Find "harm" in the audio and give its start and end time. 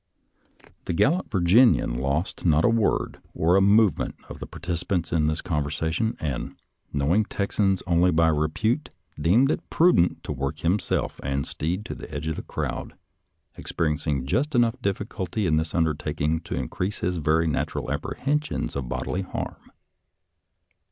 19.21-19.71